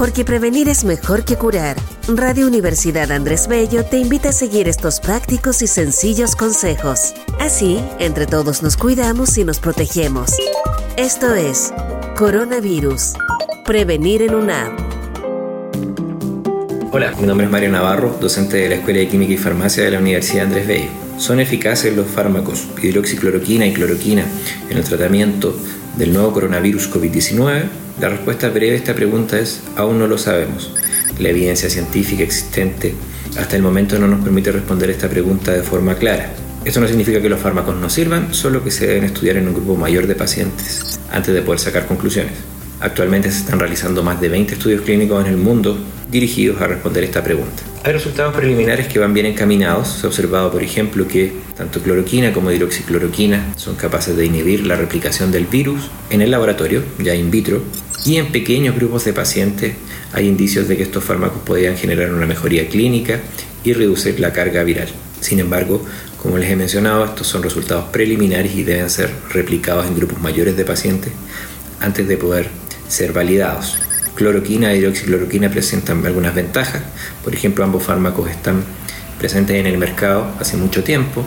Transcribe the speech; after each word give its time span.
Porque 0.00 0.24
prevenir 0.24 0.70
es 0.70 0.82
mejor 0.82 1.26
que 1.26 1.36
curar. 1.36 1.76
Radio 2.08 2.46
Universidad 2.46 3.12
Andrés 3.12 3.46
Bello 3.46 3.84
te 3.84 3.98
invita 3.98 4.30
a 4.30 4.32
seguir 4.32 4.66
estos 4.66 4.98
prácticos 4.98 5.60
y 5.60 5.66
sencillos 5.66 6.36
consejos. 6.36 7.12
Así, 7.38 7.84
entre 7.98 8.24
todos 8.24 8.62
nos 8.62 8.78
cuidamos 8.78 9.36
y 9.36 9.44
nos 9.44 9.58
protegemos. 9.58 10.30
Esto 10.96 11.34
es 11.34 11.74
Coronavirus. 12.16 13.12
Prevenir 13.66 14.22
en 14.22 14.36
una 14.36 14.74
Hola, 16.92 17.14
mi 17.20 17.24
nombre 17.24 17.46
es 17.46 17.52
Mario 17.52 17.70
Navarro, 17.70 18.18
docente 18.20 18.56
de 18.56 18.68
la 18.68 18.74
Escuela 18.74 18.98
de 18.98 19.06
Química 19.06 19.32
y 19.32 19.36
Farmacia 19.36 19.84
de 19.84 19.92
la 19.92 20.00
Universidad 20.00 20.46
Andrés 20.46 20.66
Bello. 20.66 20.88
¿Son 21.18 21.38
eficaces 21.38 21.94
los 21.94 22.08
fármacos 22.08 22.66
hidroxicloroquina 22.82 23.64
y 23.64 23.72
cloroquina 23.72 24.24
en 24.68 24.76
el 24.76 24.82
tratamiento 24.82 25.56
del 25.96 26.12
nuevo 26.12 26.32
coronavirus 26.32 26.90
COVID-19? 26.90 27.62
La 28.00 28.08
respuesta 28.08 28.48
breve 28.48 28.72
a 28.72 28.74
esta 28.74 28.92
pregunta 28.92 29.38
es 29.38 29.60
aún 29.76 30.00
no 30.00 30.08
lo 30.08 30.18
sabemos. 30.18 30.74
La 31.20 31.28
evidencia 31.28 31.70
científica 31.70 32.24
existente 32.24 32.92
hasta 33.38 33.54
el 33.54 33.62
momento 33.62 33.96
no 34.00 34.08
nos 34.08 34.24
permite 34.24 34.50
responder 34.50 34.90
esta 34.90 35.08
pregunta 35.08 35.52
de 35.52 35.62
forma 35.62 35.94
clara. 35.94 36.32
Esto 36.64 36.80
no 36.80 36.88
significa 36.88 37.22
que 37.22 37.28
los 37.28 37.38
fármacos 37.38 37.76
no 37.76 37.88
sirvan, 37.88 38.34
solo 38.34 38.64
que 38.64 38.72
se 38.72 38.88
deben 38.88 39.04
estudiar 39.04 39.36
en 39.36 39.46
un 39.46 39.54
grupo 39.54 39.76
mayor 39.76 40.08
de 40.08 40.16
pacientes 40.16 40.98
antes 41.12 41.32
de 41.32 41.42
poder 41.42 41.60
sacar 41.60 41.86
conclusiones. 41.86 42.32
Actualmente 42.80 43.30
se 43.30 43.38
están 43.38 43.60
realizando 43.60 44.02
más 44.02 44.20
de 44.20 44.28
20 44.28 44.54
estudios 44.54 44.80
clínicos 44.80 45.24
en 45.24 45.30
el 45.30 45.36
mundo 45.36 45.78
dirigidos 46.10 46.60
a 46.60 46.66
responder 46.66 47.04
esta 47.04 47.22
pregunta. 47.22 47.62
Hay 47.82 47.92
resultados 47.92 48.34
preliminares 48.34 48.88
que 48.88 48.98
van 48.98 49.14
bien 49.14 49.26
encaminados. 49.26 49.88
Se 49.88 50.06
ha 50.06 50.08
observado, 50.08 50.50
por 50.50 50.62
ejemplo, 50.62 51.06
que 51.08 51.32
tanto 51.56 51.80
cloroquina 51.80 52.32
como 52.32 52.50
hidroxicloroquina 52.50 53.54
son 53.56 53.76
capaces 53.76 54.16
de 54.16 54.26
inhibir 54.26 54.66
la 54.66 54.76
replicación 54.76 55.32
del 55.32 55.46
virus 55.46 55.88
en 56.10 56.20
el 56.20 56.30
laboratorio, 56.30 56.82
ya 56.98 57.14
in 57.14 57.30
vitro, 57.30 57.62
y 58.04 58.16
en 58.16 58.32
pequeños 58.32 58.74
grupos 58.76 59.04
de 59.04 59.12
pacientes 59.12 59.74
hay 60.12 60.26
indicios 60.26 60.68
de 60.68 60.76
que 60.76 60.82
estos 60.82 61.04
fármacos 61.04 61.42
podrían 61.42 61.76
generar 61.76 62.12
una 62.12 62.26
mejoría 62.26 62.68
clínica 62.68 63.20
y 63.62 63.72
reducir 63.72 64.18
la 64.20 64.32
carga 64.32 64.62
viral. 64.62 64.88
Sin 65.20 65.38
embargo, 65.38 65.84
como 66.16 66.38
les 66.38 66.50
he 66.50 66.56
mencionado, 66.56 67.04
estos 67.04 67.26
son 67.26 67.42
resultados 67.42 67.86
preliminares 67.90 68.54
y 68.54 68.62
deben 68.62 68.90
ser 68.90 69.10
replicados 69.30 69.86
en 69.86 69.96
grupos 69.96 70.20
mayores 70.20 70.56
de 70.56 70.64
pacientes 70.64 71.12
antes 71.80 72.08
de 72.08 72.16
poder 72.16 72.48
ser 72.88 73.12
validados. 73.12 73.78
Cloroquina 74.20 74.70
e 74.70 74.76
hidroxicloroquina 74.76 75.48
presentan 75.48 76.04
algunas 76.04 76.34
ventajas, 76.34 76.82
por 77.24 77.32
ejemplo 77.34 77.64
ambos 77.64 77.84
fármacos 77.84 78.28
están 78.28 78.62
presentes 79.18 79.56
en 79.56 79.64
el 79.64 79.78
mercado 79.78 80.30
hace 80.38 80.58
mucho 80.58 80.84
tiempo, 80.84 81.24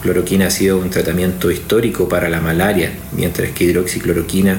cloroquina 0.00 0.46
ha 0.46 0.50
sido 0.50 0.78
un 0.78 0.88
tratamiento 0.88 1.50
histórico 1.50 2.08
para 2.08 2.30
la 2.30 2.40
malaria, 2.40 2.90
mientras 3.14 3.50
que 3.50 3.64
hidroxicloroquina 3.64 4.58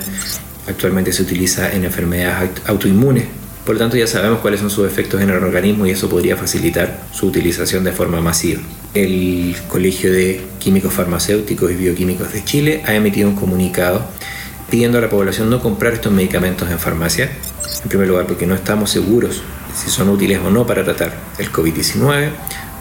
actualmente 0.67 1.11
se 1.13 1.23
utiliza 1.23 1.73
en 1.73 1.85
enfermedades 1.85 2.51
autoinmunes. 2.67 3.25
Por 3.65 3.73
lo 3.73 3.79
tanto, 3.79 3.97
ya 3.97 4.05
sabemos 4.05 4.41
cuáles 4.41 4.59
son 4.59 4.69
sus 4.69 4.85
efectos 4.85 5.19
en 5.21 5.31
el 5.31 5.37
organismo 5.37 5.87
y 5.87 5.89
eso 5.89 6.07
podría 6.07 6.37
facilitar 6.37 7.01
su 7.11 7.25
utilización 7.25 7.83
de 7.83 7.91
forma 7.91 8.21
masiva. 8.21 8.61
El 8.93 9.55
Colegio 9.67 10.13
de 10.13 10.41
Químicos 10.59 10.93
Farmacéuticos 10.93 11.71
y 11.71 11.75
Bioquímicos 11.75 12.33
de 12.33 12.43
Chile 12.43 12.83
ha 12.85 12.93
emitido 12.93 13.29
un 13.29 13.35
comunicado 13.35 14.05
pidiendo 14.69 14.97
a 14.97 15.01
la 15.01 15.09
población 15.09 15.49
no 15.49 15.59
comprar 15.59 15.93
estos 15.93 16.11
medicamentos 16.11 16.69
en 16.71 16.79
farmacia. 16.79 17.31
En 17.83 17.89
primer 17.89 18.07
lugar, 18.07 18.25
porque 18.27 18.45
no 18.45 18.55
estamos 18.55 18.89
seguros 18.89 19.41
si 19.75 19.89
son 19.89 20.09
útiles 20.09 20.39
o 20.39 20.49
no 20.49 20.65
para 20.65 20.83
tratar 20.83 21.13
el 21.37 21.51
COVID-19, 21.51 22.29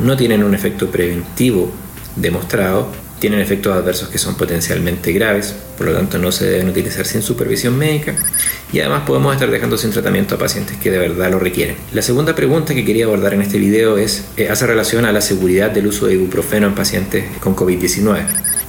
no 0.00 0.17
tienen 0.17 0.45
un 0.45 0.55
efecto 0.55 0.91
preventivo 0.91 1.72
demostrado 2.17 2.89
tienen 3.23 3.39
efectos 3.39 3.73
adversos 3.73 4.08
que 4.08 4.19
son 4.19 4.34
potencialmente 4.34 5.12
graves, 5.12 5.55
por 5.78 5.86
lo 5.86 5.92
tanto 5.92 6.19
no 6.19 6.33
se 6.33 6.45
deben 6.45 6.69
utilizar 6.69 7.06
sin 7.06 7.23
supervisión 7.23 7.78
médica 7.78 8.17
y 8.73 8.80
además 8.80 9.05
podemos 9.06 9.33
estar 9.33 9.48
dejando 9.48 9.78
sin 9.78 9.92
tratamiento 9.92 10.34
a 10.34 10.39
pacientes 10.39 10.77
que 10.78 10.91
de 10.91 10.98
verdad 10.98 11.30
lo 11.30 11.39
requieren. 11.39 11.77
La 11.92 12.03
segunda 12.03 12.34
pregunta 12.34 12.75
que 12.75 12.84
quería 12.84 13.05
abordar 13.05 13.34
en 13.34 13.42
este 13.42 13.58
video 13.58 13.97
es, 13.97 14.25
eh, 14.36 14.48
hace 14.50 14.67
relación 14.67 15.05
a 15.05 15.12
la 15.12 15.20
seguridad 15.20 15.70
del 15.70 15.86
uso 15.86 16.06
de 16.08 16.14
ibuprofeno 16.14 16.67
en 16.67 16.75
pacientes 16.75 17.27
con 17.39 17.55
COVID-19. 17.55 18.24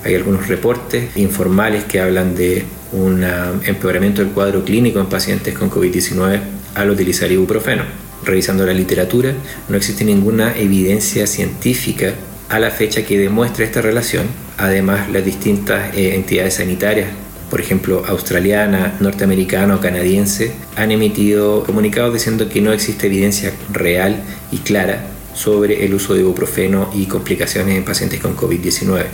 Hay 0.06 0.14
algunos 0.14 0.48
reportes 0.48 1.18
informales 1.18 1.86
que 1.86 2.00
hablan 2.00 2.36
de 2.36 2.64
un 2.94 3.26
empeoramiento 3.66 4.22
del 4.24 4.32
cuadro 4.32 4.64
clínico 4.64 5.00
en 5.00 5.08
pacientes 5.08 5.58
con 5.58 5.70
COVID-19 5.70 6.40
al 6.76 6.90
utilizar 6.90 7.32
ibuprofeno. 7.32 7.84
Revisando 8.24 8.66
la 8.66 8.74
literatura, 8.74 9.34
no 9.68 9.76
existe 9.76 10.06
ninguna 10.06 10.56
evidencia 10.56 11.28
científica 11.28 12.14
a 12.50 12.60
la 12.60 12.72
fecha 12.72 13.04
que 13.04 13.18
demuestra 13.18 13.66
esta 13.66 13.82
relación. 13.82 14.28
Además, 14.58 15.10
las 15.12 15.26
distintas 15.26 15.96
eh, 15.96 16.16
entidades 16.16 16.56
sanitarias, 16.56 17.10
por 17.50 17.60
ejemplo, 17.60 18.04
australiana, 18.08 18.94
norteamericana 19.00 19.76
o 19.76 19.82
canadiense, 19.82 20.54
han 20.76 20.92
emitido 20.92 21.64
comunicados 21.64 22.14
diciendo 22.14 22.48
que 22.48 22.62
no 22.62 22.72
existe 22.72 23.08
evidencia 23.08 23.52
real 23.72 24.22
y 24.52 24.60
clara 24.60 25.08
sobre 25.34 25.84
el 25.84 25.94
uso 25.96 26.14
de 26.14 26.22
ibuprofeno 26.22 26.92
y 26.94 27.08
complicaciones 27.08 27.76
en 27.76 27.84
pacientes 27.84 28.20
con 28.20 28.38
COVID-19, 28.38 29.06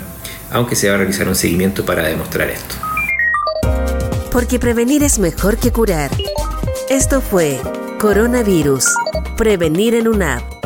aunque 0.51 0.75
se 0.75 0.89
va 0.89 0.95
a 0.95 0.97
realizar 0.97 1.27
un 1.27 1.35
seguimiento 1.35 1.85
para 1.85 2.03
demostrar 2.03 2.49
esto. 2.49 2.88
Porque 4.31 4.59
prevenir 4.59 5.03
es 5.03 5.17
mejor 5.17 5.57
que 5.57 5.71
curar. 5.71 6.11
Esto 6.89 7.21
fue 7.21 7.59
Coronavirus. 7.99 8.85
Prevenir 9.35 9.95
en 9.95 10.07
una 10.07 10.37
app 10.37 10.58